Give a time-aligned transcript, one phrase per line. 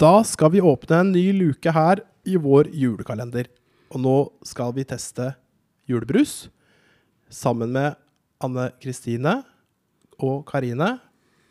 [0.00, 3.50] Da skal vi åpne en ny luke her i vår julekalender.
[3.92, 4.12] Og nå
[4.48, 5.26] skal vi teste
[5.90, 6.46] julebrus
[7.28, 7.98] sammen med
[8.40, 9.34] Anne Kristine
[10.16, 10.94] og Karine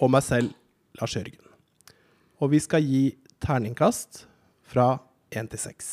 [0.00, 0.54] og meg selv,
[0.96, 1.42] Lars Jørgen.
[2.40, 3.02] Og vi skal gi
[3.44, 4.22] terningkast
[4.64, 4.94] fra
[5.36, 5.90] én til seks.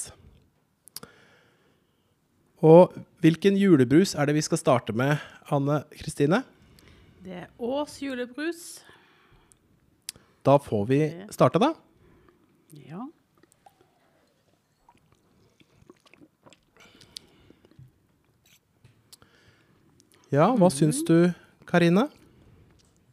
[2.63, 5.19] Og hvilken julebrus er det vi skal starte med,
[5.51, 6.45] Anne Kristine?
[7.27, 8.63] Det er Ås julebrus.
[10.47, 11.01] Da får vi
[11.35, 11.73] starte, da.
[12.75, 13.05] Ja.
[20.27, 21.29] Ja, hva syns du,
[21.69, 22.09] Karine?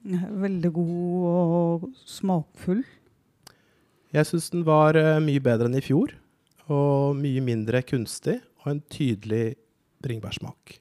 [0.05, 2.83] Veldig god og smakfull.
[4.15, 6.17] Jeg syns den var eh, mye bedre enn i fjor.
[6.67, 9.55] Og mye mindre kunstig, og en tydelig
[10.03, 10.79] bringebærsmak.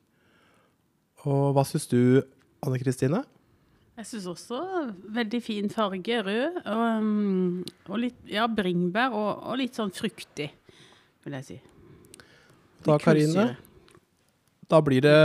[1.28, 2.24] Og hva syns du,
[2.64, 3.22] Anne Kristine?
[3.94, 4.60] Jeg syns også
[5.14, 6.56] veldig fin farge, rød.
[6.66, 7.60] Og, um,
[7.92, 10.50] og litt ja, bringebær og, og litt sånn fruktig,
[11.26, 11.60] vil jeg si.
[12.84, 13.52] Da, Karine,
[14.68, 15.20] da blir det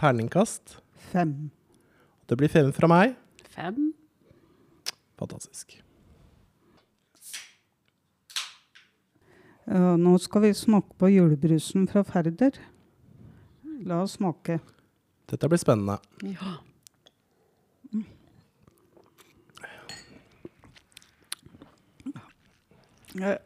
[0.00, 0.78] terningkast.
[1.12, 1.52] Fem.
[2.24, 3.18] Det blir fem fra meg.
[3.52, 3.92] Fem.
[5.20, 5.76] Fantastisk.
[9.68, 12.56] Ja, nå skal vi smake på julebrusen fra Færder.
[13.84, 14.58] La oss smake.
[15.28, 16.00] Dette blir spennende.
[16.24, 16.58] Ja.
[23.14, 23.38] Jeg,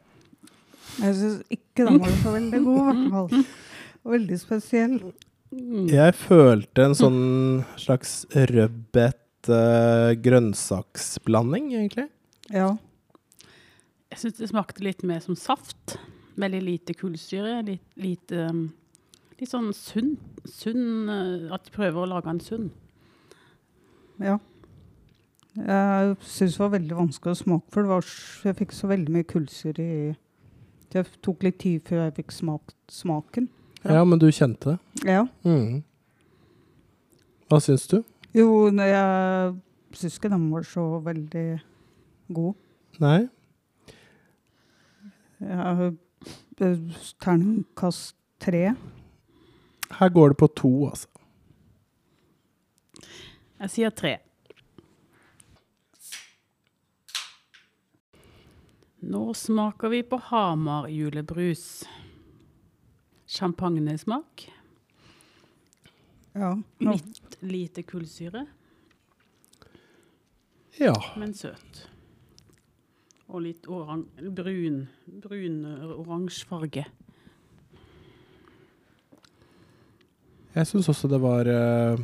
[0.99, 3.29] syns ikke den var så veldig god, i hvert fall.
[4.09, 4.93] Veldig spesiell.
[5.89, 12.07] Jeg følte en sånn slags rødbet-grønnsaksblanding, grønnsaksblanding, egentlig.
[12.49, 12.69] Ja.
[14.09, 15.97] Jeg syns det smakte litt mer som saft.
[16.39, 17.59] Veldig lite kullsyre.
[17.67, 18.61] Litt, lite, um,
[19.37, 20.15] litt sånn sunn.
[20.49, 22.71] sunn uh, at de prøver å lage en sunn.
[24.23, 24.39] ja.
[25.57, 28.09] Jeg syntes det var veldig vanskelig å smake, for det var,
[28.45, 30.01] jeg fikk så veldig mye kullsyre i
[30.93, 33.49] Det tok litt tid før jeg fikk smakt smaken.
[33.83, 33.99] Ja.
[33.99, 35.09] Ja, men du kjente det.
[35.09, 35.25] Ja.
[35.45, 35.83] Mm.
[37.49, 37.99] Hva syns du?
[38.33, 39.53] Jo, jeg
[39.97, 41.45] syns ikke den var så veldig
[42.33, 42.57] god.
[43.01, 43.19] Nei?
[45.41, 45.85] Eh,
[47.21, 48.73] terningkast tre.
[49.99, 51.07] Her går det på to, altså.
[53.59, 54.17] Jeg sier tre.
[59.01, 61.83] Nå smaker vi på Hamar julebrus.
[63.27, 64.49] Champagnesmak.
[66.33, 66.53] Ja.
[66.79, 68.45] nå- Litt lite kullsyre,
[70.79, 70.93] Ja.
[71.17, 71.87] men søt.
[73.27, 74.05] Og litt oran
[74.35, 76.85] brun, brun oransje farge.
[80.55, 81.99] Jeg syns også det var uh,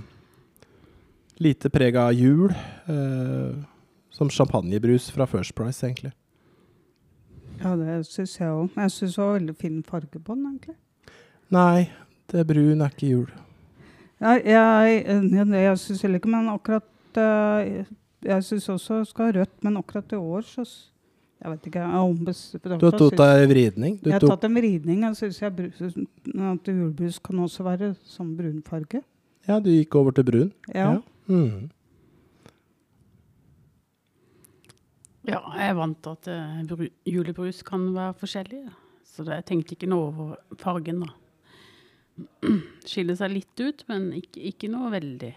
[1.41, 2.51] lite preg av jul.
[2.87, 3.63] Uh,
[4.11, 6.13] som champagnebrus fra First Price, egentlig.
[7.65, 8.73] Ja, det syns jeg òg.
[8.77, 10.75] Jeg syns det var veldig fin farge på den, egentlig.
[11.55, 11.87] Nei,
[12.29, 13.29] det brun er ikke jul.
[14.21, 17.85] Ja, jeg jeg, jeg syns heller ikke, men akkurat eh,
[18.25, 21.79] Jeg syns også det skal ha rødt, men akkurat i år så Jeg vet ikke.
[21.79, 22.77] Jeg er.
[22.79, 23.97] Du har tatt deg vridning.
[24.01, 25.01] Du Jeg har tatt en vridning.
[25.03, 29.01] Jeg syns at julebrus kan også være sånn brunfarge.
[29.47, 30.53] ja, du gikk over til brun.
[30.73, 31.01] Ja.
[31.27, 31.69] Mm.
[35.25, 38.63] Ja, jeg er vant til at uh, julebrus kan være forskjellig.
[39.05, 41.13] Så det, jeg tenkte ikke noe over fargen, da.
[42.89, 45.33] Skiller seg litt ut, men ikke, ikke noe veldig.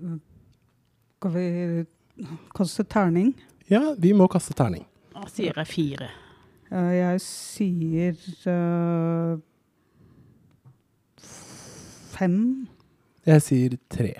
[0.00, 1.46] Skal vi
[2.56, 3.34] kaste terning?
[3.68, 4.86] Ja, vi må kaste terning.
[5.12, 6.10] Da sier jeg fire.
[6.70, 9.36] Eh, jeg sier uh,
[12.14, 12.36] fem.
[13.26, 14.14] Jeg sier tre.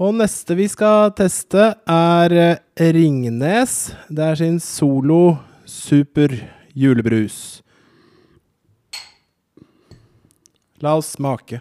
[0.00, 3.90] Og neste vi skal teste, er eh, Ringnes.
[4.08, 5.36] Det er sin Solo
[5.68, 6.32] Super
[6.72, 7.60] julebrus.
[10.80, 11.60] La oss smake.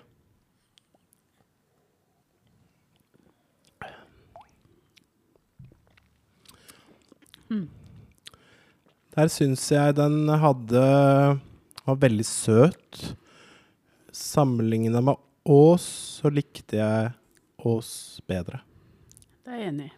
[9.20, 10.88] Der syns jeg den hadde
[11.84, 13.06] var veldig søt.
[14.16, 15.92] Sammenligna med Ås,
[16.22, 17.19] så likte jeg
[17.68, 18.62] Ås bedre.
[19.44, 19.96] Det er jeg enig i.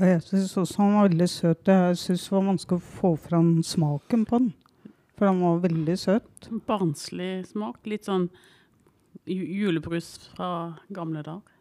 [0.00, 1.68] Jeg syns også han var veldig søt.
[1.68, 4.52] Jeg syns det var vanskelig å få fram smaken på den.
[5.18, 6.48] For han var veldig søt.
[6.68, 7.82] Barnslig smak.
[7.90, 8.30] Litt sånn
[9.28, 11.56] julebrus fra gamle dager.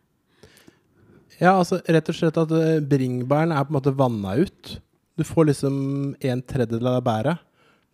[1.39, 4.79] Ja, altså rett og slett at eh, bringebæren er på en måte vanna ut.
[5.19, 5.75] Du får liksom
[6.15, 7.43] en tredjedel av bæret.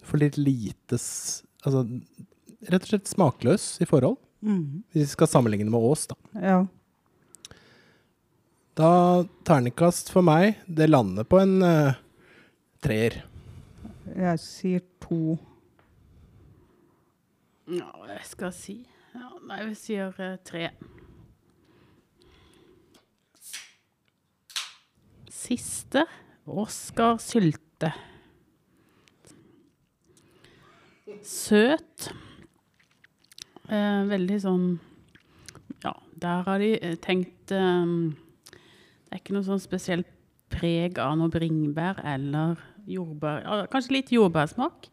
[0.02, 1.02] Du får litt lite
[1.66, 1.82] Altså
[2.70, 4.20] rett og slett smakløs i forhold.
[4.46, 4.84] Mm.
[4.94, 6.18] Hvis vi skal sammenligne med Ås, da.
[6.38, 6.60] Ja.
[8.76, 11.96] Da ternekast for meg, det lander på en uh,
[12.84, 13.22] treer.
[14.12, 15.38] Jeg sier to.
[17.72, 18.76] Ja, hva jeg skal si
[19.16, 20.68] ja, Nei, vi sier uh, tre.
[25.32, 26.04] Siste
[26.46, 27.94] Oskar Sylte.
[31.24, 32.12] Søt.
[33.66, 34.66] Eh, veldig sånn
[35.82, 37.94] Ja, der har de eh, tenkt eh,
[39.06, 40.10] Det er ikke noe sånn spesielt
[40.52, 42.60] preg av noe bringebær eller
[42.90, 43.66] jordbær.
[43.72, 44.90] Kanskje litt jordbærsmak.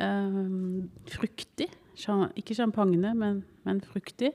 [0.00, 0.40] Eh,
[1.14, 1.70] fruktig.
[2.34, 4.32] Ikke champagne, men, men fruktig.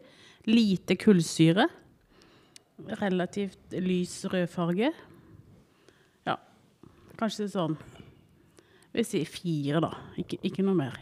[0.48, 1.68] Lite kullsyre.
[3.02, 4.94] Relativt lys rødfarge.
[6.28, 6.38] Ja,
[7.20, 7.76] kanskje sånn
[8.96, 9.92] Vi sier fire, da.
[10.18, 10.96] Ikke, ikke noe mer.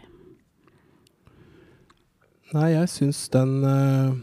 [2.56, 4.18] Nei, jeg syns den eh,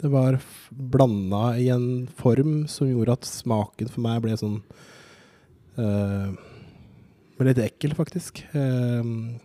[0.00, 0.36] Det var
[0.70, 4.58] blanda i en form som gjorde at smaken for meg ble sånn
[5.80, 6.36] uh,
[7.36, 8.40] Ble litt ekkel, faktisk.
[8.56, 9.36] Uh,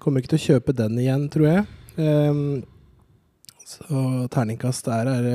[0.00, 1.64] kommer ikke til å kjøpe den igjen, tror jeg.
[1.98, 2.64] Uh,
[3.68, 5.26] så terningkast der er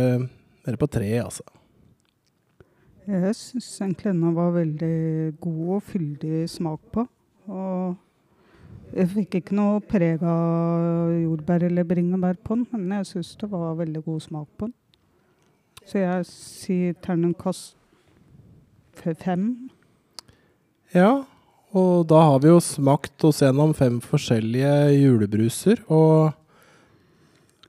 [0.65, 1.45] det på tre, altså.
[3.03, 4.97] Jeg syns egentlig denne var veldig
[5.43, 7.03] god og fyldig smak på.
[7.51, 7.97] Og
[8.93, 13.49] jeg fikk ikke noe preg av jordbær eller bringebær på den, men jeg syns det
[13.51, 14.75] var veldig god smak på den.
[15.83, 17.75] Så jeg sier terningkast
[19.19, 19.47] fem.
[20.93, 21.23] Ja,
[21.73, 25.81] og da har vi jo smakt oss gjennom fem forskjellige julebruser.
[25.89, 26.37] Og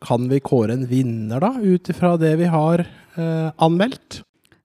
[0.05, 4.21] kan vi kåre en vinner, da, ut ifra det vi har eh, anmeldt?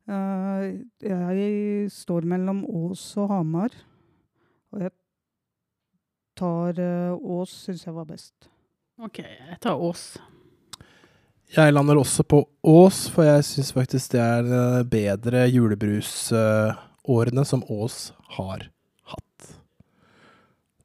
[0.10, 0.66] Eh,
[1.08, 3.72] jeg står mellom Ås og Hamar.
[4.76, 4.92] Og jeg
[6.40, 8.34] tar eh, Ås, syns jeg var best.
[9.00, 10.18] OK, jeg tar Ås.
[11.50, 17.64] Jeg lander også på Ås, for jeg syns faktisk det er eh, bedre julebrusårene som
[17.74, 18.68] Ås har
[19.14, 19.52] hatt.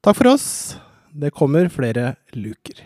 [0.01, 0.47] Takk for oss.
[1.15, 2.81] Det kommer flere luker.